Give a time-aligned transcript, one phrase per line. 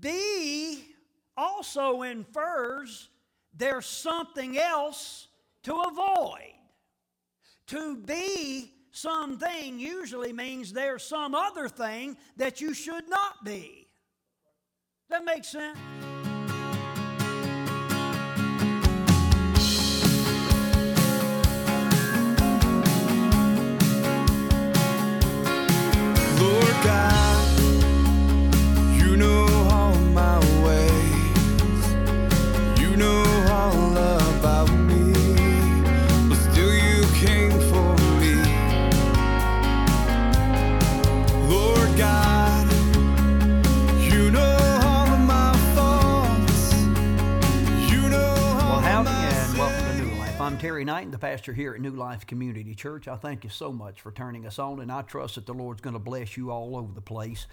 [0.00, 0.94] be
[1.36, 3.08] also infers
[3.54, 5.28] there's something else
[5.64, 6.54] to avoid.
[7.68, 13.88] To be something usually means there's some other thing that you should not be.
[15.10, 15.78] That makes sense?
[50.56, 53.06] Terry Knight, the pastor here at New Life Community Church.
[53.06, 55.80] I thank you so much for turning us on, and I trust that the Lord's
[55.82, 57.46] going to bless you all over the place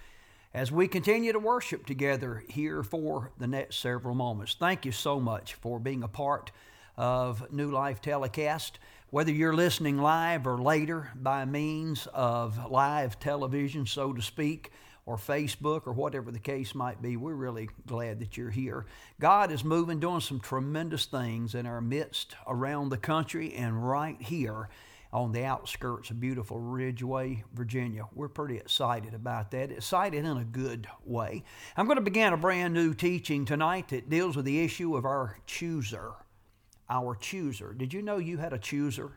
[0.54, 4.56] as we continue to worship together here for the next several moments.
[4.58, 6.52] Thank you so much for being a part
[6.96, 8.78] of New Life Telecast.
[9.10, 14.70] Whether you're listening live or later by means of live television, so to speak,
[15.06, 18.84] or Facebook or whatever the case might be, we're really glad that you're here.
[19.20, 24.20] God is moving, doing some tremendous things in our midst around the country and right
[24.20, 24.68] here
[25.12, 28.06] on the outskirts of beautiful Ridgeway, Virginia.
[28.14, 29.70] We're pretty excited about that.
[29.70, 31.44] Excited in a good way.
[31.76, 35.04] I'm going to begin a brand new teaching tonight that deals with the issue of
[35.04, 36.14] our chooser.
[36.90, 37.72] Our chooser.
[37.72, 39.12] Did you know you had a chooser?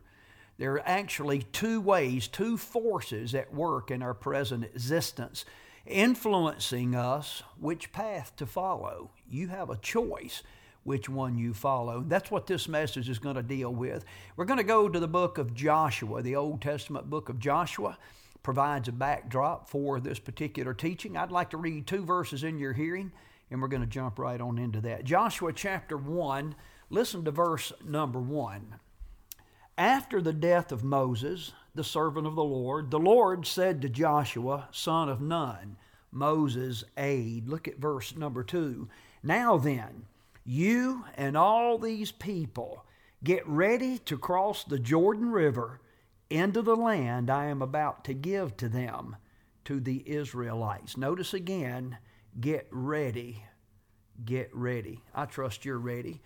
[0.59, 5.46] There are actually two ways, two forces at work in our present existence
[5.85, 9.11] influencing us which path to follow.
[9.30, 10.44] You have a choice
[10.83, 12.03] which one you follow.
[12.08, 14.05] That's what this message is going to deal with.
[14.35, 17.97] We're going to go to the book of Joshua, the Old Testament book of Joshua.
[18.41, 21.17] Provides a backdrop for this particular teaching.
[21.17, 23.11] I'd like to read two verses in your hearing,
[23.52, 25.03] and we're going to jump right on into that.
[25.03, 26.55] Joshua chapter 1,
[26.89, 28.75] listen to verse number 1.
[29.77, 34.67] After the death of Moses, the servant of the Lord, the Lord said to Joshua,
[34.69, 35.78] son of Nun,
[36.12, 37.47] Moses' aide.
[37.47, 38.90] Look at verse number 2.
[39.23, 40.03] Now then,
[40.44, 42.85] you and all these people
[43.23, 45.79] get ready to cross the Jordan River
[46.29, 49.16] into the land I am about to give to them,
[49.63, 50.97] to the Israelites.
[50.97, 51.97] Notice again,
[52.41, 53.45] get ready.
[54.25, 55.01] Get ready.
[55.16, 56.19] I trust you're ready.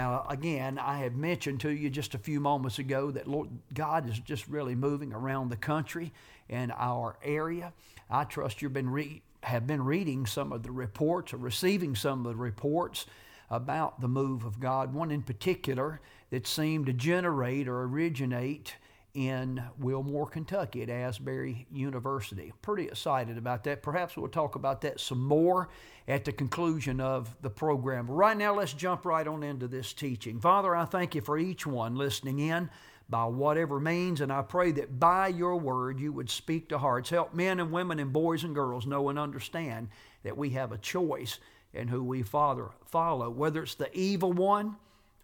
[0.00, 4.08] Now, again, I have mentioned to you just a few moments ago that Lord God
[4.08, 6.10] is just really moving around the country
[6.48, 7.74] and our area.
[8.08, 12.24] I trust you've been re- have been reading some of the reports or receiving some
[12.24, 13.04] of the reports
[13.50, 14.94] about the move of God.
[14.94, 16.00] One in particular
[16.30, 18.76] that seemed to generate or originate
[19.14, 22.52] in Wilmore, Kentucky at Asbury University.
[22.62, 23.82] Pretty excited about that.
[23.82, 25.68] Perhaps we'll talk about that some more
[26.06, 28.06] at the conclusion of the program.
[28.06, 30.40] Right now, let's jump right on into this teaching.
[30.40, 32.70] Father, I thank you for each one listening in
[33.08, 37.10] by whatever means, and I pray that by your word you would speak to hearts.
[37.10, 39.88] Help men and women and boys and girls know and understand
[40.22, 41.38] that we have a choice
[41.72, 44.76] in who we father, follow, whether it's the evil one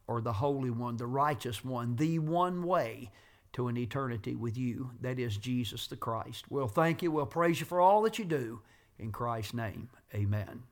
[0.09, 3.11] or the holy one, the righteous one, the one way
[3.57, 4.91] to an eternity with you.
[5.01, 6.45] That is Jesus the Christ.
[6.51, 7.11] We'll thank you.
[7.11, 8.61] We'll praise you for all that you do.
[8.99, 10.63] In Christ's name, amen.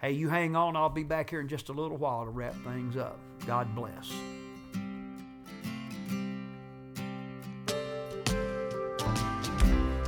[0.00, 0.76] Hey, you hang on.
[0.76, 3.18] I'll be back here in just a little while to wrap things up.
[3.46, 4.12] God bless.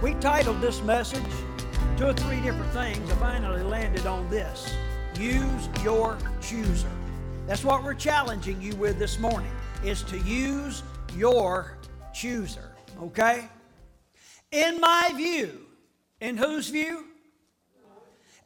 [0.01, 1.23] We titled this message
[1.97, 3.11] two or three different things.
[3.11, 4.73] I finally landed on this
[5.19, 6.89] use your chooser.
[7.49, 9.51] That's what we're challenging you with this morning
[9.85, 10.85] is to use
[11.17, 11.77] your
[12.13, 12.75] chooser.
[13.01, 13.49] Okay?
[14.51, 15.67] In my view,
[16.21, 17.07] in whose view?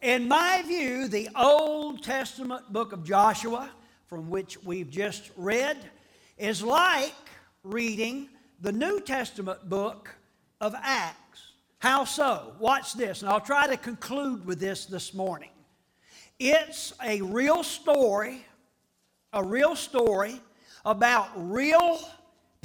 [0.03, 3.71] In my view, the Old Testament book of Joshua,
[4.07, 5.77] from which we've just read,
[6.39, 7.15] is like
[7.65, 8.29] reading
[8.61, 10.15] the New Testament book
[10.61, 11.53] of Acts.
[11.79, 12.55] How so?
[12.59, 15.51] Watch this, and I'll try to conclude with this this morning.
[16.39, 18.45] It's a real story,
[19.33, 20.41] a real story
[20.85, 21.99] about real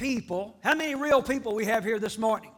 [0.01, 0.57] people.
[0.63, 2.50] How many real people we have here this morning?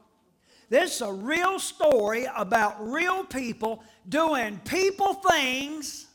[0.70, 6.08] This is a real story about real people doing people things,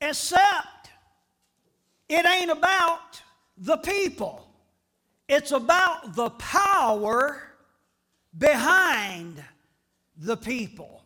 [0.00, 0.90] except
[2.08, 3.20] it ain't about
[3.58, 4.48] the people.
[5.28, 7.42] It's about the power
[8.38, 9.42] behind
[10.16, 11.02] the people.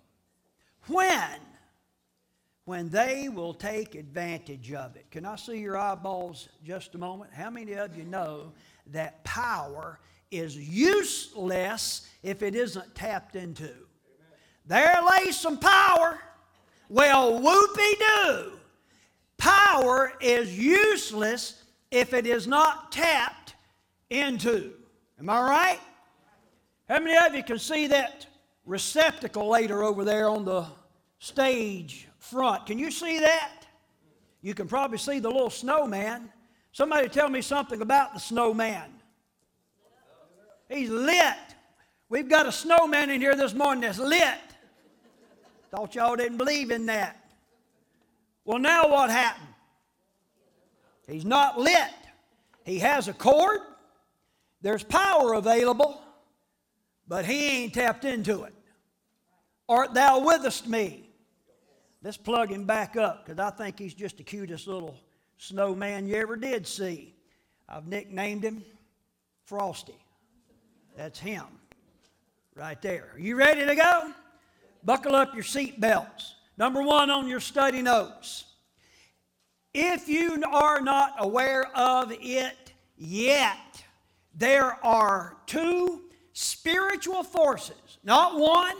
[0.88, 1.40] When?
[2.66, 5.10] When they will take advantage of it.
[5.10, 7.32] Can I see your eyeballs just a moment?
[7.32, 8.52] How many of you know
[8.90, 9.98] that power
[10.30, 13.70] is useless if it isn't tapped into.
[14.66, 16.20] There lays some power.
[16.88, 18.52] Well, whoopee doo.
[19.38, 23.54] Power is useless if it is not tapped
[24.10, 24.72] into.
[25.18, 25.80] Am I right?
[26.88, 28.26] How many of you can see that
[28.64, 30.66] receptacle later over there on the
[31.18, 32.66] stage front?
[32.66, 33.66] Can you see that?
[34.42, 36.30] You can probably see the little snowman.
[36.72, 38.90] Somebody tell me something about the snowman.
[40.68, 41.36] He's lit.
[42.08, 44.38] We've got a snowman in here this morning that's lit.
[45.70, 47.24] Thought y'all didn't believe in that.
[48.44, 49.46] Well, now what happened?
[51.06, 51.90] He's not lit.
[52.64, 53.60] He has a cord,
[54.62, 56.00] there's power available,
[57.08, 58.54] but he ain't tapped into it.
[59.68, 61.08] Art thou withest me?
[62.02, 64.96] Let's plug him back up because I think he's just the cutest little
[65.40, 67.14] snowman you ever did see.
[67.68, 68.62] I've nicknamed him
[69.46, 69.96] Frosty.
[70.96, 71.44] That's him
[72.54, 73.10] right there.
[73.14, 74.12] Are you ready to go?
[74.84, 76.34] Buckle up your seat belts.
[76.58, 78.44] Number one on your study notes.
[79.72, 83.82] If you are not aware of it yet,
[84.34, 86.02] there are two
[86.32, 88.76] spiritual forces, not one,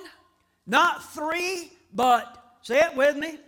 [0.66, 3.38] not three, but say it with me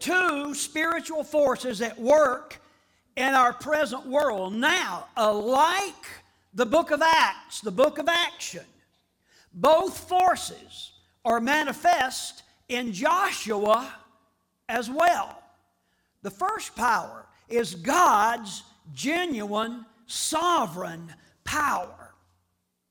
[0.00, 2.60] two spiritual forces at work
[3.16, 6.06] in our present world now, alike
[6.54, 8.64] the book of Acts, the book of action.
[9.52, 10.92] Both forces
[11.24, 13.92] are manifest in Joshua
[14.68, 15.42] as well.
[16.22, 18.62] The first power is God's
[18.92, 21.12] genuine, sovereign
[21.44, 22.14] power.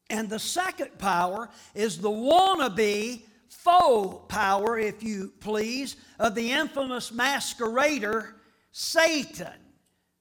[0.09, 3.23] And the second power is the wannabe
[3.63, 8.33] faux power, if you please, of the infamous masquerader,
[8.71, 9.53] Satan.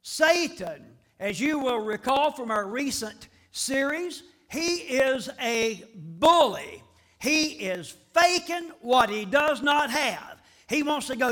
[0.03, 0.85] Satan,
[1.19, 6.83] as you will recall from our recent series, he is a bully.
[7.19, 10.43] He is faking what he does not have.
[10.69, 11.31] He wants to go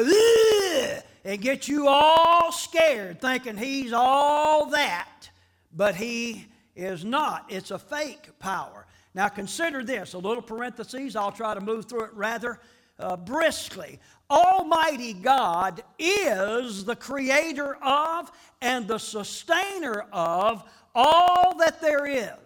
[1.25, 5.31] and get you all scared, thinking he's all that,
[5.75, 7.47] but he is not.
[7.49, 8.87] It's a fake power.
[9.15, 11.17] Now consider this a little parenthesis.
[11.17, 12.61] I'll try to move through it rather
[12.99, 13.99] uh, briskly.
[14.31, 18.31] Almighty God is the creator of
[18.61, 20.65] and the sustainer of
[20.95, 22.37] all that there is.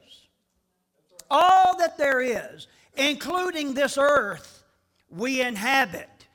[1.31, 4.65] All that there is, including this earth
[5.09, 6.27] we inhabit,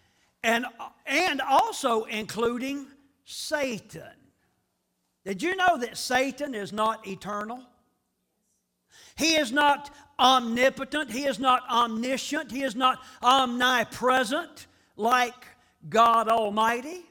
[0.44, 0.66] and,
[1.06, 2.88] and also including
[3.26, 4.04] Satan.
[5.26, 7.62] Did you know that Satan is not eternal?
[9.22, 11.12] He is not omnipotent.
[11.12, 12.52] He is not omniscient.
[12.52, 14.66] He is not omnipresent
[14.98, 15.46] like
[15.88, 17.06] God Almighty.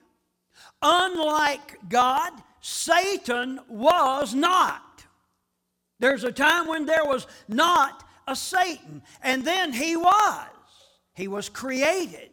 [0.83, 5.05] Unlike God, Satan was not.
[6.01, 10.49] There's a time when there was not a Satan, and then he was.
[11.15, 12.31] He was created.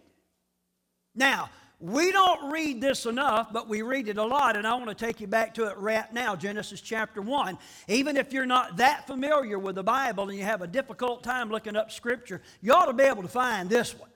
[1.13, 4.89] Now, we don't read this enough, but we read it a lot, and I want
[4.89, 7.57] to take you back to it right now, Genesis chapter 1.
[7.87, 11.49] Even if you're not that familiar with the Bible and you have a difficult time
[11.49, 14.09] looking up Scripture, you ought to be able to find this one.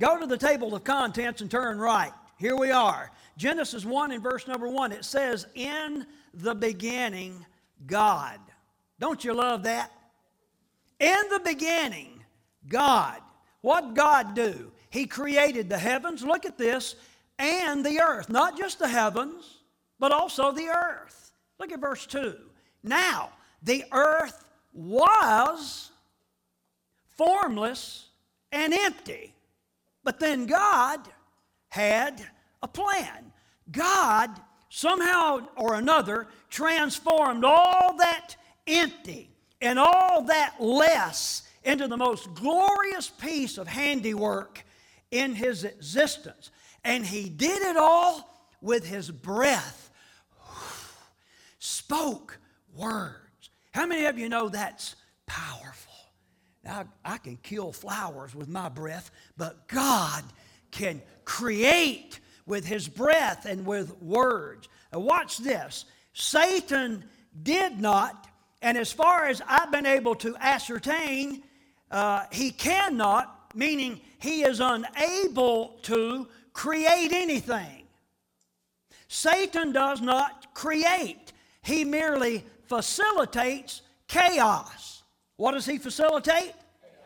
[0.00, 2.12] Go to the table of contents and turn right.
[2.38, 3.12] Here we are.
[3.36, 4.90] Genesis 1 in verse number 1.
[4.90, 7.46] It says, In the beginning,
[7.86, 8.40] God.
[8.98, 9.92] Don't you love that?
[10.98, 12.24] In the beginning,
[12.68, 13.20] God.
[13.60, 14.72] What God do?
[14.90, 16.96] He created the heavens, look at this,
[17.38, 18.28] and the earth.
[18.28, 19.58] Not just the heavens,
[19.98, 21.32] but also the earth.
[21.58, 22.36] Look at verse 2.
[22.82, 23.30] Now,
[23.62, 25.90] the earth was
[27.16, 28.08] formless
[28.50, 29.34] and empty.
[30.02, 31.00] But then God
[31.68, 32.24] had
[32.62, 33.32] a plan.
[33.70, 34.30] God,
[34.70, 38.34] somehow or another, transformed all that
[38.66, 39.30] empty
[39.60, 44.64] and all that less into the most glorious piece of handiwork
[45.10, 46.50] in his existence.
[46.84, 49.90] And he did it all with his breath.
[51.58, 52.38] Spoke
[52.74, 53.50] words.
[53.72, 55.92] How many of you know that's powerful?
[56.64, 60.24] Now, I can kill flowers with my breath, but God
[60.70, 64.68] can create with his breath and with words.
[64.92, 65.84] Now, watch this.
[66.12, 67.04] Satan
[67.42, 68.28] did not,
[68.60, 71.42] and as far as I've been able to ascertain,
[71.90, 77.84] uh, he cannot, meaning he is unable to create anything.
[79.08, 85.02] Satan does not create, he merely facilitates chaos.
[85.36, 86.52] What does he facilitate?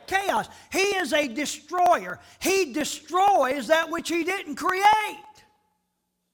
[0.07, 0.49] Chaos.
[0.71, 2.21] He is a destroyer.
[2.41, 4.85] He destroys that which he didn't create.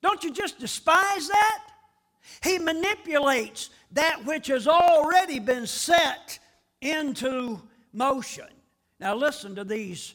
[0.03, 1.63] Don't you just despise that?
[2.43, 6.39] He manipulates that which has already been set
[6.81, 7.61] into
[7.93, 8.49] motion.
[8.99, 10.15] Now, listen to these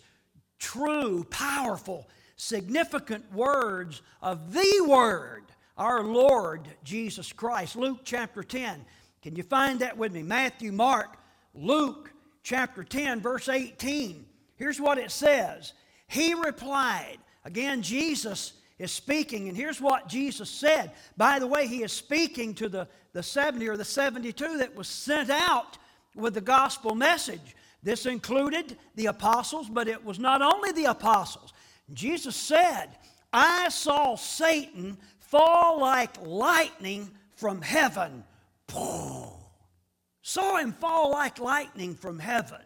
[0.66, 2.08] true, powerful
[2.38, 5.44] significant words of the Word,
[5.78, 7.76] our Lord Jesus Christ.
[7.76, 8.84] Luke chapter 10.
[9.22, 10.24] Can you find that with me?
[10.24, 11.18] Matthew, Mark,
[11.54, 14.26] Luke chapter 10, verse 18.
[14.56, 15.74] Here's what it says
[16.08, 20.94] He replied, again, Jesus is speaking, and here's what Jesus said.
[21.16, 24.88] By the way, he is speaking to the, the 70 or the 72 that was
[24.88, 25.78] sent out
[26.16, 27.56] with the gospel message.
[27.86, 31.54] This included the apostles, but it was not only the apostles.
[31.94, 32.88] Jesus said,
[33.32, 38.24] I saw Satan fall like lightning from heaven.
[38.68, 42.64] Saw him fall like lightning from heaven.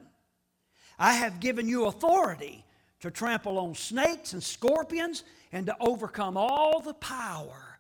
[0.98, 2.64] I have given you authority
[3.02, 7.78] to trample on snakes and scorpions and to overcome all the power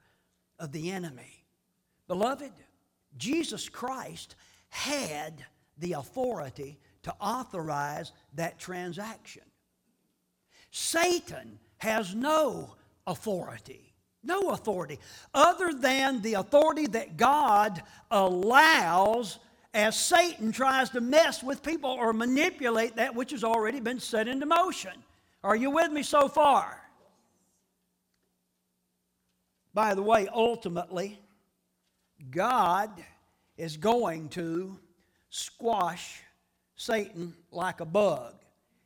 [0.59, 1.45] of the enemy.
[2.09, 2.51] Beloved,
[3.15, 4.35] Jesus Christ
[4.67, 5.45] had
[5.77, 9.43] the authority to authorize that transaction.
[10.71, 12.75] Satan has no
[13.07, 14.99] authority, no authority
[15.33, 19.39] other than the authority that God allows
[19.73, 24.27] as Satan tries to mess with people or manipulate that which has already been set
[24.27, 24.93] into motion.
[25.43, 26.81] Are you with me so far?
[29.73, 31.21] By the way, ultimately,
[32.31, 32.91] God
[33.57, 34.77] is going to
[35.29, 36.21] squash
[36.79, 38.35] Satan like a bug.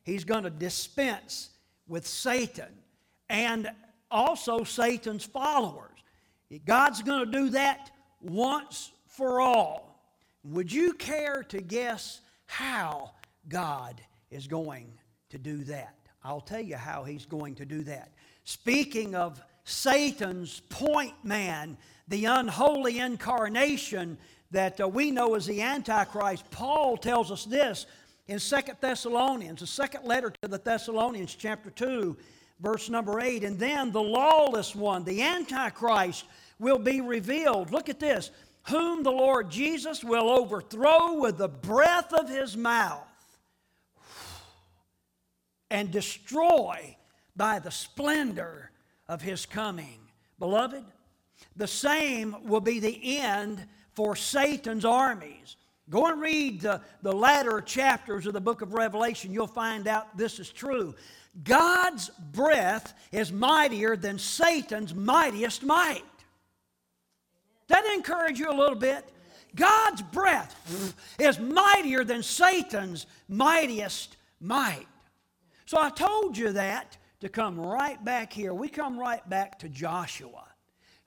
[0.02, 1.50] He's going to dispense
[1.86, 2.72] with Satan
[3.30, 3.70] and
[4.10, 5.92] also Satan's followers.
[6.66, 10.10] God's going to do that once for all.
[10.42, 13.12] Would you care to guess how
[13.48, 14.92] God is going
[15.30, 15.94] to do that?
[16.24, 18.10] I'll tell you how He's going to do that.
[18.42, 24.18] Speaking of Satan's point man, the unholy incarnation
[24.54, 27.86] that uh, we know as the Antichrist, Paul tells us this
[28.26, 32.16] in Second Thessalonians, the second letter to the Thessalonians, chapter 2,
[32.60, 33.44] verse number 8.
[33.44, 36.24] And then the lawless one, the Antichrist,
[36.58, 37.70] will be revealed.
[37.70, 38.30] Look at this
[38.68, 43.06] whom the Lord Jesus will overthrow with the breath of his mouth
[45.70, 46.96] and destroy
[47.36, 48.70] by the splendor
[49.06, 49.98] of his coming.
[50.38, 50.82] Beloved,
[51.56, 55.56] the same will be the end for Satan's armies.
[55.90, 59.32] Go and read the, the latter chapters of the book of Revelation.
[59.32, 60.94] You'll find out this is true.
[61.42, 66.02] God's breath is mightier than Satan's mightiest might.
[67.68, 69.04] That encourage you a little bit?
[69.54, 74.86] God's breath is mightier than Satan's mightiest might.
[75.66, 78.52] So I told you that to come right back here.
[78.52, 80.44] We come right back to Joshua.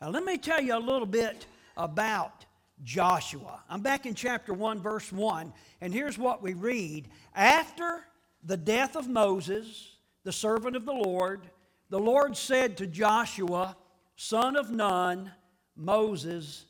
[0.02, 2.46] Now, let me tell you a little bit about
[2.84, 3.64] Joshua.
[3.70, 7.10] I'm back in chapter 1, verse 1, and here's what we read.
[7.36, 8.04] After
[8.44, 11.50] the death of Moses, the servant of the Lord,
[11.90, 13.76] the Lord said to Joshua,
[14.16, 15.32] son of Nun,
[15.76, 16.66] Moses'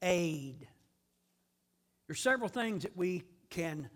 [0.00, 0.66] aide.
[2.06, 3.88] There's several things that we can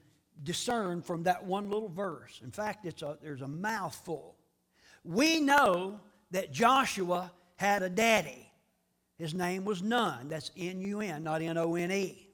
[0.43, 2.41] discern from that one little verse.
[2.45, 4.37] In fact, it's a, there's a mouthful.
[5.05, 8.46] We know that Joshua had a daddy.
[9.19, 10.29] His name was Nun.
[10.29, 12.29] That's N U N, not N O N E.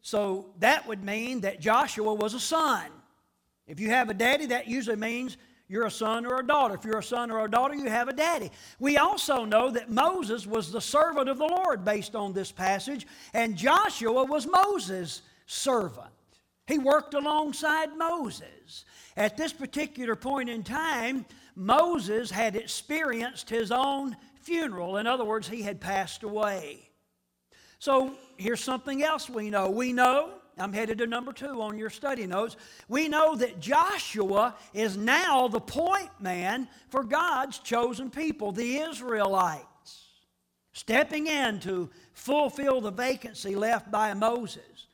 [0.00, 2.86] So that would mean that Joshua was a son.
[3.66, 5.36] If you have a daddy, that usually means
[5.68, 6.74] you're a son or a daughter.
[6.74, 8.50] If you're a son or a daughter, you have a daddy.
[8.78, 13.06] We also know that Moses was the servant of the Lord based on this passage,
[13.34, 16.08] and Joshua was Moses' servant.
[16.66, 18.84] He worked alongside Moses.
[19.16, 24.16] At this particular point in time, Moses had experienced his own
[24.48, 24.96] funeral.
[24.96, 26.88] In other words, he had passed away.
[27.78, 29.70] So here's something else we know.
[29.70, 32.56] We know, I'm headed to number two on your study notes.
[32.88, 40.06] We know that Joshua is now the point man for God's chosen people, the Israelites,
[40.72, 44.86] stepping in to fulfill the vacancy left by Moses.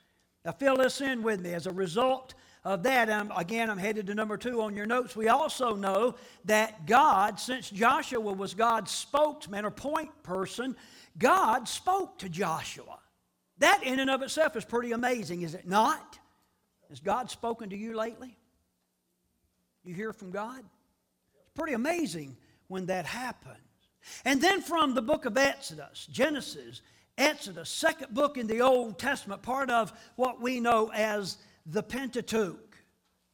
[0.45, 1.55] Now, fill this in with me.
[1.55, 2.35] As a result
[2.65, 5.15] of that, um, again, I'm headed to number two on your notes.
[5.15, 6.15] We also know
[6.47, 10.75] that God, since Joshua was God's spokesman or point person,
[11.19, 12.99] God spoke to Joshua.
[13.59, 16.19] That in and of itself is pretty amazing, is it not?
[16.89, 18.37] Has God spoken to you lately?
[19.85, 20.59] You hear from God?
[20.59, 22.37] It's pretty amazing
[22.69, 23.59] when that happens.
[24.25, 26.81] And then from the book of Exodus, Genesis,
[27.17, 32.77] Exodus, second book in the Old Testament, part of what we know as the Pentateuch,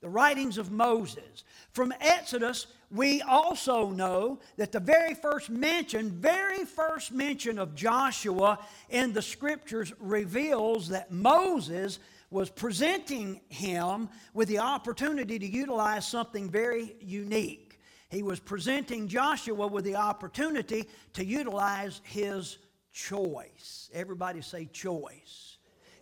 [0.00, 1.44] the writings of Moses.
[1.72, 8.58] From Exodus, we also know that the very first mention, very first mention of Joshua
[8.88, 11.99] in the scriptures reveals that Moses
[12.30, 17.80] was presenting him with the opportunity to utilize something very unique.
[18.08, 22.58] He was presenting Joshua with the opportunity to utilize his
[22.92, 23.90] choice.
[23.92, 25.50] Everybody say choice.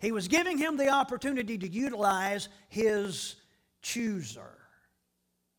[0.01, 3.37] He was giving him the opportunity to utilize his
[3.83, 4.59] chooser.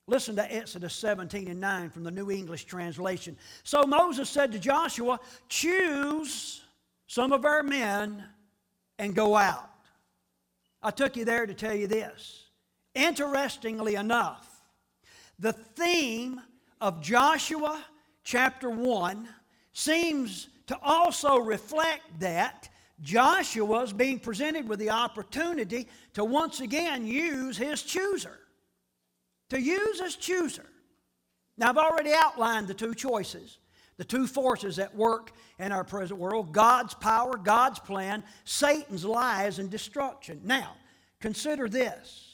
[0.07, 3.37] Listen to Exodus 17 and 9 from the New English translation.
[3.63, 5.19] So Moses said to Joshua,
[5.49, 6.61] Choose
[7.05, 8.23] some of our men
[8.97, 9.69] and go out.
[10.81, 12.45] I took you there to tell you this.
[12.95, 14.47] Interestingly enough,
[15.37, 16.41] the theme
[16.81, 17.83] of Joshua
[18.23, 19.29] chapter 1
[19.73, 22.69] seems to also reflect that
[23.01, 28.37] Joshua is being presented with the opportunity to once again use his chooser.
[29.49, 30.65] To use his chooser.
[31.57, 33.57] Now, I've already outlined the two choices,
[33.97, 39.59] the two forces at work in our present world God's power, God's plan, Satan's lies
[39.59, 40.41] and destruction.
[40.43, 40.75] Now,
[41.19, 42.25] consider this.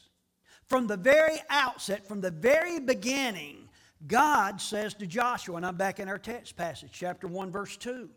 [0.65, 3.69] From the very outset, from the very beginning,
[4.07, 8.09] God says to Joshua, and I'm back in our text passage, chapter 1, verse 2.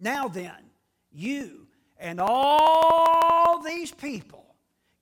[0.00, 0.71] Now then,
[1.14, 1.66] you
[1.98, 4.44] and all these people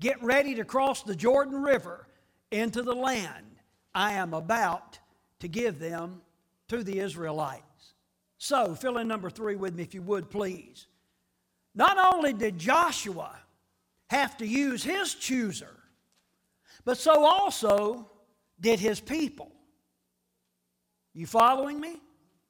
[0.01, 2.07] get ready to cross the Jordan River
[2.51, 3.47] into the land
[3.95, 4.99] I am about
[5.41, 6.23] to give them
[6.69, 7.65] to the Israelites.
[8.39, 10.87] So, fill in number three with me if you would, please.
[11.75, 13.39] Not only did Joshua
[14.09, 15.77] have to use his chooser,
[16.85, 18.11] but so also
[18.61, 19.53] did his people.
[21.13, 22.01] You following me?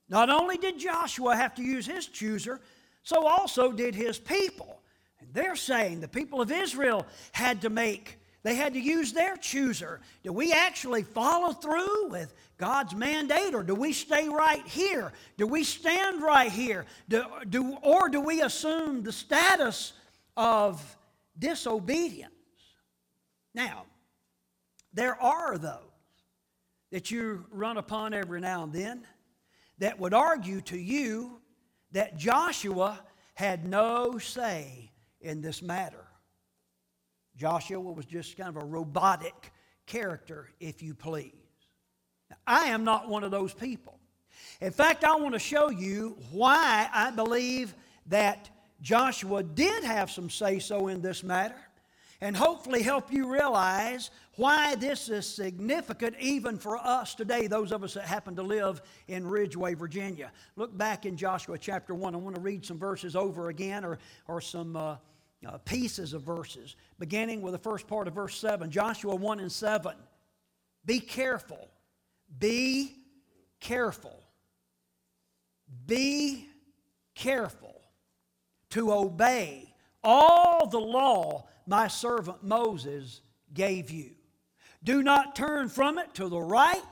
[0.08, 2.60] Not only did Joshua have to use his chooser,
[3.02, 4.80] so also did his people.
[5.20, 9.36] And they're saying the people of Israel had to make, they had to use their
[9.36, 10.00] chooser.
[10.22, 15.12] Do we actually follow through with God's mandate or do we stay right here?
[15.36, 16.86] Do we stand right here?
[17.08, 19.92] Do, do, or do we assume the status
[20.36, 20.96] of
[21.38, 22.32] disobedience?
[23.54, 23.84] Now,
[24.92, 25.78] there are those
[26.90, 29.06] that you run upon every now and then
[29.78, 31.40] that would argue to you
[31.92, 33.00] that Joshua
[33.34, 36.04] had no say in this matter.
[37.36, 39.52] Joshua was just kind of a robotic
[39.86, 41.32] character, if you please.
[42.28, 43.98] Now, I am not one of those people.
[44.60, 47.74] In fact, I want to show you why I believe
[48.06, 48.50] that
[48.80, 51.56] Joshua did have some say so in this matter
[52.20, 57.82] and hopefully help you realize why this is significant even for us today, those of
[57.82, 60.30] us that happen to live in Ridgeway, Virginia.
[60.56, 62.14] Look back in Joshua chapter 1.
[62.14, 64.96] I want to read some verses over again or, or some uh,
[65.46, 68.70] uh, pieces of verses, beginning with the first part of verse 7.
[68.70, 69.92] Joshua 1 and 7.
[70.84, 71.68] Be careful.
[72.38, 72.96] Be
[73.60, 74.22] careful.
[75.86, 76.48] Be
[77.14, 77.80] careful
[78.70, 83.20] to obey all the law my servant Moses
[83.54, 84.10] gave you.
[84.82, 86.82] Do not turn from it to the right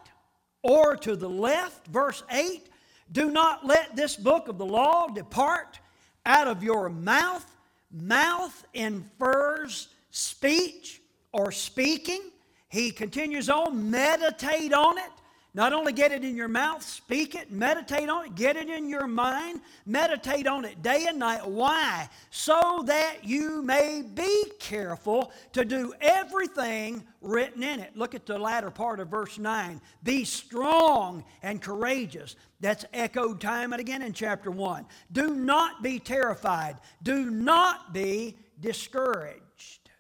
[0.63, 1.89] or to the left.
[1.89, 2.69] Verse 8
[3.11, 5.81] Do not let this book of the law depart
[6.25, 7.45] out of your mouth.
[7.91, 12.31] Mouth infers speech or speaking.
[12.69, 15.11] He continues on, meditate on it
[15.55, 18.89] not only get it in your mouth, speak it, meditate on it, get it in
[18.89, 21.49] your mind, meditate on it day and night.
[21.49, 22.09] Why?
[22.31, 27.97] So that you may be careful to do everything written in it.
[27.97, 29.81] Look at the latter part of verse 9.
[30.03, 32.37] Be strong and courageous.
[32.61, 34.85] That's echoed time and again in chapter 1.
[35.13, 39.91] Do not be terrified, do not be discouraged.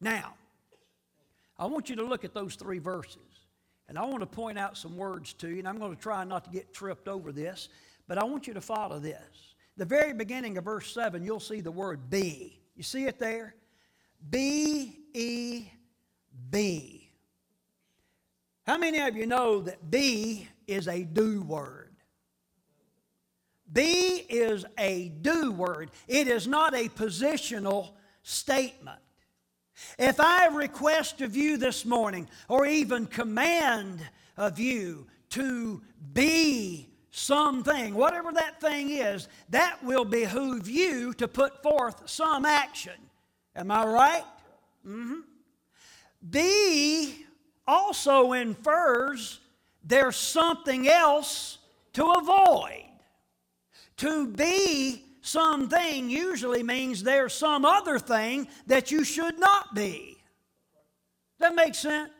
[0.00, 0.34] Now,
[1.56, 3.31] I want you to look at those three verses.
[3.88, 6.24] And I want to point out some words to you, and I'm going to try
[6.24, 7.68] not to get tripped over this,
[8.08, 9.54] but I want you to follow this.
[9.76, 12.60] The very beginning of verse 7, you'll see the word be.
[12.76, 13.54] You see it there?
[14.30, 15.64] B E
[16.50, 17.10] B.
[18.66, 21.90] How many of you know that be is a do word?
[23.72, 25.90] Be is a do word.
[26.06, 27.92] It is not a positional
[28.22, 29.00] statement.
[29.98, 34.00] If I request of you this morning, or even command
[34.36, 35.82] of you to
[36.12, 42.94] be something, whatever that thing is, that will behoove you to put forth some action.
[43.54, 44.24] Am I right?
[44.86, 45.20] Mm-hmm.
[46.30, 47.26] Be
[47.66, 49.40] also infers
[49.84, 51.58] there's something else
[51.94, 52.84] to avoid.
[53.98, 60.18] To be something usually means there's some other thing that you should not be.
[61.38, 62.10] That makes sense?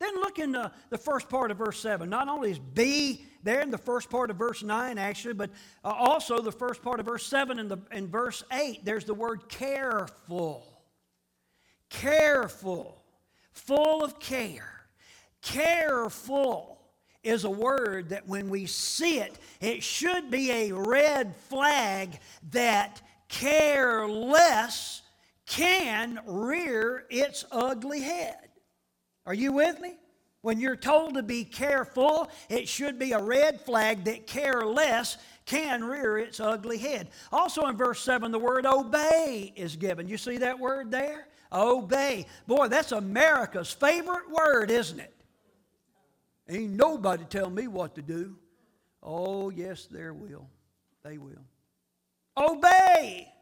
[0.00, 2.10] Then look in the, the first part of verse 7.
[2.10, 5.50] Not only is be there in the first part of verse 9, actually, but
[5.84, 9.14] uh, also the first part of verse 7 and, the, and verse 8, there's the
[9.14, 10.66] word careful.
[11.88, 13.00] Careful.
[13.52, 14.86] Full of care.
[15.40, 16.81] Careful
[17.22, 22.18] is a word that when we see it, it should be a red flag
[22.50, 25.02] that careless
[25.46, 28.48] can rear its ugly head.
[29.26, 29.96] Are you with me?
[30.42, 35.84] When you're told to be careful, it should be a red flag that careless can
[35.84, 37.10] rear its ugly head.
[37.30, 40.08] Also in verse 7, the word obey is given.
[40.08, 41.28] You see that word there?
[41.52, 42.26] Obey.
[42.48, 45.14] Boy, that's America's favorite word, isn't it?
[46.48, 48.36] Ain't nobody tell me what to do.
[49.02, 50.48] Oh, yes, there will.
[51.02, 51.44] They will.
[52.36, 53.32] Obey.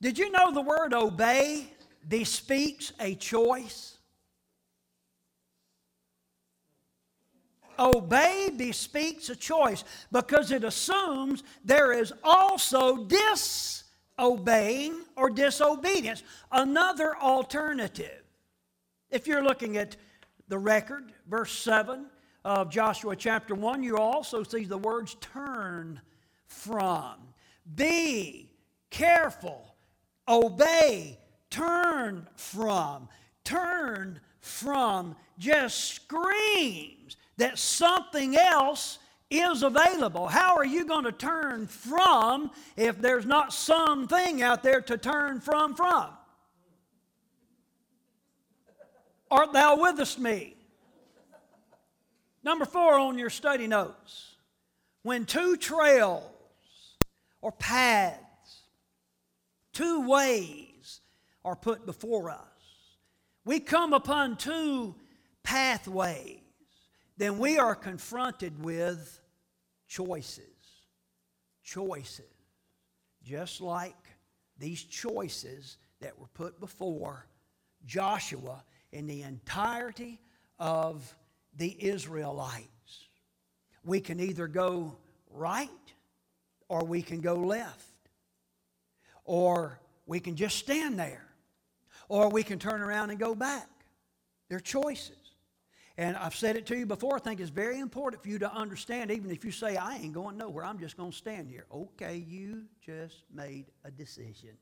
[0.00, 1.66] Did you know the word obey
[2.08, 3.98] bespeaks a choice?
[7.78, 13.06] Obey bespeaks a choice because it assumes there is also
[14.16, 18.22] disobeying or disobedience, another alternative.
[19.10, 19.96] If you're looking at
[20.48, 22.06] the record, verse 7
[22.44, 26.00] of Joshua chapter 1, you also see the words turn
[26.46, 27.14] from.
[27.74, 28.50] Be
[28.90, 29.74] careful,
[30.28, 31.18] obey,
[31.50, 33.08] turn from.
[33.44, 38.98] Turn from just screams that something else
[39.30, 40.26] is available.
[40.26, 45.40] How are you going to turn from if there's not something out there to turn
[45.40, 46.08] from from?
[49.34, 50.54] Art thou with us, me?
[52.44, 54.36] Number four on your study notes.
[55.02, 56.22] When two trails
[57.42, 58.20] or paths,
[59.72, 61.00] two ways
[61.44, 62.38] are put before us,
[63.44, 64.94] we come upon two
[65.42, 66.38] pathways,
[67.16, 69.20] then we are confronted with
[69.88, 70.44] choices.
[71.64, 72.24] Choices.
[73.24, 73.96] Just like
[74.60, 77.26] these choices that were put before
[77.84, 78.62] Joshua
[78.94, 80.20] in the entirety
[80.58, 81.14] of
[81.56, 82.68] the Israelites.
[83.84, 84.96] We can either go
[85.30, 85.68] right
[86.68, 87.84] or we can go left.
[89.24, 91.26] Or we can just stand there.
[92.08, 93.68] Or we can turn around and go back.
[94.48, 95.16] They're choices.
[95.96, 98.52] And I've said it to you before, I think it's very important for you to
[98.52, 101.66] understand, even if you say, I ain't going nowhere, I'm just going to stand here.
[101.72, 104.56] Okay, you just made a decision.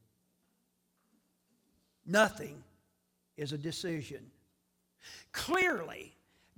[2.05, 2.63] Nothing
[3.43, 4.31] is a decision.
[5.33, 6.15] Clearly,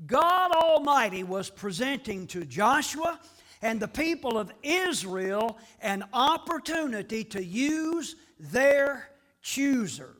[0.06, 3.18] God Almighty was presenting to Joshua
[3.62, 9.08] and the people of Israel an opportunity to use their
[9.40, 10.16] choosers.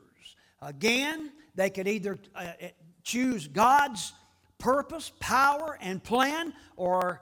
[0.61, 2.67] Again, they could either uh, uh
[3.03, 4.13] choose God's
[4.57, 7.21] purpose, power, and plan, or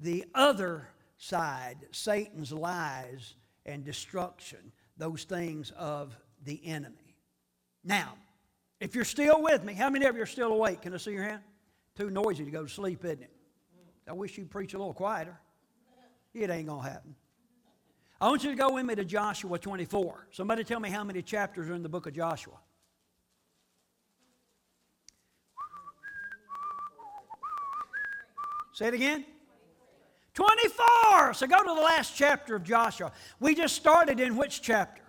[0.00, 7.16] the other side, Satan's lies and destruction, those things of the enemy.
[7.84, 8.14] Now,
[8.80, 10.82] if you're still with me, how many of you are still awake?
[10.82, 11.42] Can I see your hand?
[11.96, 13.30] Too noisy to go to sleep, isn't it?
[14.08, 15.38] I wish you'd preach a little quieter.
[16.32, 17.14] It ain't going to happen.
[18.20, 20.28] I want you to go with me to Joshua 24.
[20.32, 22.54] Somebody tell me how many chapters are in the book of Joshua.
[28.72, 29.24] Say it again.
[30.34, 31.34] 24.
[31.34, 33.12] So go to the last chapter of Joshua.
[33.40, 34.99] We just started in which chapter?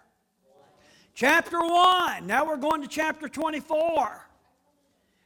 [1.13, 2.25] Chapter 1.
[2.25, 4.27] Now we're going to chapter 24.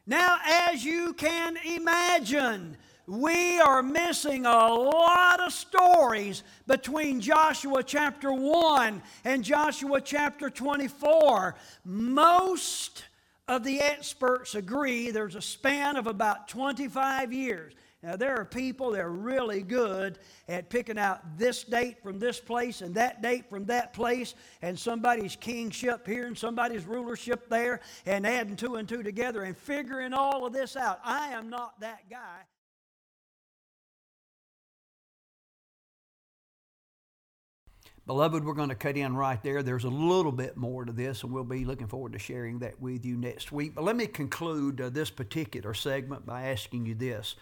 [0.07, 0.37] Now,
[0.71, 9.01] as you can imagine, we are missing a lot of stories between Joshua chapter 1
[9.23, 11.55] and Joshua chapter 24.
[11.85, 13.05] Most
[13.47, 17.73] of the experts agree there's a span of about 25 years.
[18.05, 22.39] Now, there are people that are really good at picking out this date from this
[22.39, 27.81] place and that date from that place, and somebody's kingship here and somebody's rulership there,
[28.05, 30.99] and adding two and two together and figuring all of this out.
[31.03, 32.41] I am not that guy.
[38.05, 39.63] Beloved, we're going to cut in right there.
[39.63, 42.79] There's a little bit more to this, and we'll be looking forward to sharing that
[42.79, 43.73] with you next week.
[43.73, 47.35] But let me conclude uh, this particular segment by asking you this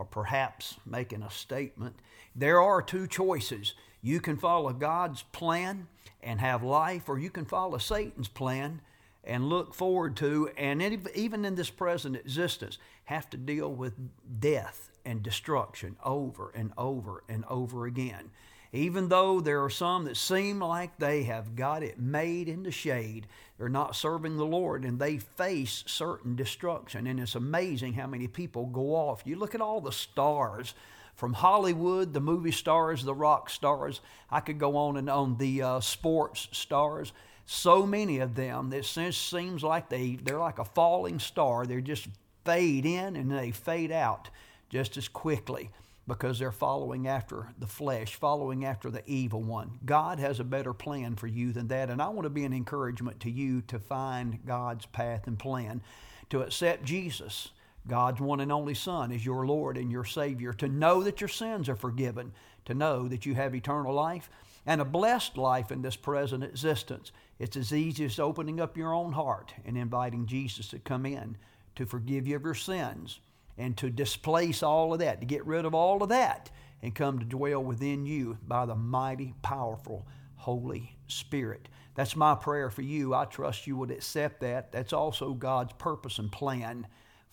[0.00, 1.94] or perhaps making a statement.
[2.34, 3.74] There are two choices.
[4.00, 5.88] You can follow God's plan
[6.22, 8.80] and have life, or you can follow Satan's plan
[9.24, 10.80] and look forward to, and
[11.14, 13.92] even in this present existence, have to deal with
[14.40, 18.30] death and destruction over and over and over again.
[18.72, 22.70] Even though there are some that seem like they have got it made in the
[22.70, 23.26] shade,
[23.58, 27.06] they're not serving the Lord and they face certain destruction.
[27.06, 29.22] And it's amazing how many people go off.
[29.24, 30.74] You look at all the stars
[31.16, 34.00] from Hollywood, the movie stars, the rock stars.
[34.30, 37.12] I could go on and on, the uh, sports stars.
[37.46, 41.66] So many of them that seems like they, they're like a falling star.
[41.66, 42.06] They're just
[42.44, 44.30] fade in and they fade out
[44.70, 45.70] just as quickly
[46.06, 49.78] because they're following after the flesh, following after the evil one.
[49.84, 52.52] God has a better plan for you than that, and I want to be an
[52.52, 55.82] encouragement to you to find God's path and plan,
[56.30, 57.50] to accept Jesus,
[57.86, 61.28] God's one and only Son, as your Lord and your Savior, to know that your
[61.28, 62.32] sins are forgiven,
[62.64, 64.30] to know that you have eternal life
[64.66, 67.12] and a blessed life in this present existence.
[67.38, 71.36] It's as easy as opening up your own heart and inviting Jesus to come in
[71.76, 73.20] to forgive you of your sins
[73.60, 76.50] and to displace all of that, to get rid of all of that
[76.82, 81.68] and come to dwell within you by the mighty, powerful Holy Spirit.
[81.94, 83.12] That's my prayer for you.
[83.12, 84.72] I trust you would accept that.
[84.72, 86.86] That's also God's purpose and plan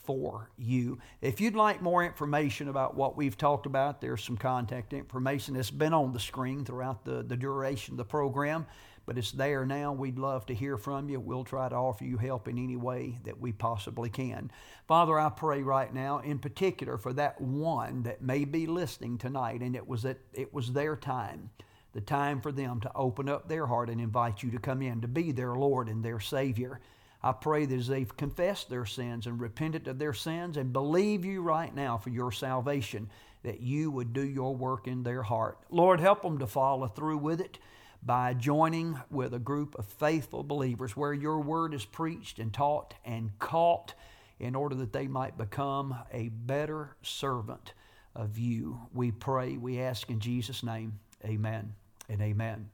[0.04, 1.00] for you.
[1.22, 5.72] If you'd like more information about what we've talked about, there's some contact information that's
[5.72, 8.66] been on the screen throughout the, the duration of the program
[9.08, 9.94] but it's there now.
[9.94, 11.22] We'd love to hear from you.
[11.22, 14.52] We'll try to offer you help in any way that we possibly can.
[14.86, 19.62] Father, I pray right now, in particular, for that one that may be listening tonight,
[19.62, 21.50] and it was that it was their time,
[21.94, 25.00] the time for them to open up their heart and invite you to come in
[25.00, 26.82] to be their Lord and their Savior.
[27.24, 31.24] I pray that as they've confessed their sins and repented of their sins and believe
[31.24, 33.10] you right now for your salvation,
[33.44, 35.60] that you would do your work in their heart.
[35.70, 37.58] Lord, help them to follow through with it
[38.04, 42.94] by joining with a group of faithful believers where your word is preached and taught
[43.06, 43.94] and caught
[44.40, 47.74] in order that they might become a better servant
[48.16, 48.82] of you.
[48.94, 51.74] We pray, we ask in Jesus' name, amen
[52.10, 52.70] and amen.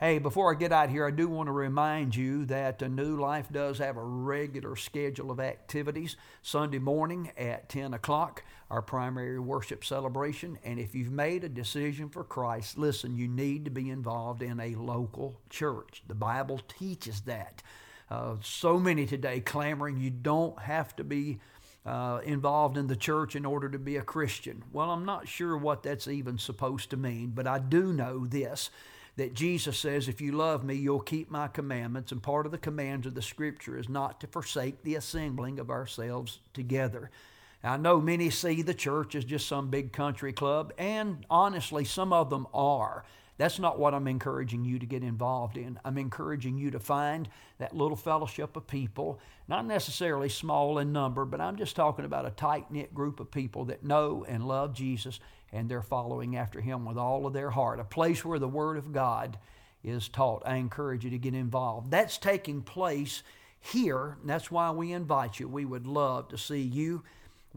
[0.00, 3.16] Hey, before I get out here, I do want to remind you that a New
[3.16, 6.16] Life does have a regular schedule of activities.
[6.40, 10.58] Sunday morning at 10 o'clock, our primary worship celebration.
[10.64, 14.60] And if you've made a decision for Christ, listen, you need to be involved in
[14.60, 16.02] a local church.
[16.06, 17.62] The Bible teaches that.
[18.10, 21.38] Uh, so many today clamoring you don't have to be
[21.84, 24.62] uh, involved in the church in order to be a Christian.
[24.72, 28.70] Well, I'm not sure what that's even supposed to mean, but I do know this
[29.16, 32.12] that Jesus says, If you love me, you'll keep my commandments.
[32.12, 35.70] And part of the commands of the Scripture is not to forsake the assembling of
[35.70, 37.10] ourselves together.
[37.62, 42.12] I know many see the church as just some big country club, and honestly, some
[42.12, 43.04] of them are.
[43.36, 45.78] That's not what I'm encouraging you to get involved in.
[45.84, 51.24] I'm encouraging you to find that little fellowship of people, not necessarily small in number,
[51.24, 54.74] but I'm just talking about a tight knit group of people that know and love
[54.74, 55.20] Jesus
[55.52, 57.80] and they're following after him with all of their heart.
[57.80, 59.38] A place where the Word of God
[59.82, 60.42] is taught.
[60.44, 61.90] I encourage you to get involved.
[61.90, 63.22] That's taking place
[63.60, 64.18] here.
[64.24, 65.48] that's why we invite you.
[65.48, 67.02] We would love to see you.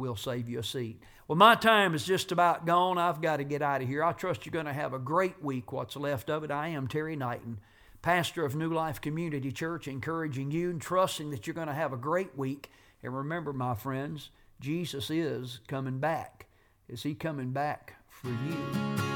[0.02, 1.00] We'll save you a seat.
[1.28, 2.98] Well, my time is just about gone.
[2.98, 4.04] I've got to get out of here.
[4.04, 6.50] I trust you're going to have a great week, what's left of it.
[6.50, 7.60] I am Terry Knighton,
[8.02, 11.94] pastor of New Life Community Church, encouraging you and trusting that you're going to have
[11.94, 12.72] a great week.
[13.04, 16.48] And remember, my friends, Jesus is coming back.
[16.90, 19.11] Is he coming back for you?